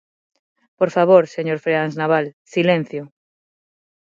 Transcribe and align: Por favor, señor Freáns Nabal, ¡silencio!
Por 0.79 0.89
favor, 0.95 1.23
señor 1.35 1.59
Freáns 1.65 1.95
Nabal, 1.99 2.25
¡silencio! 2.53 3.03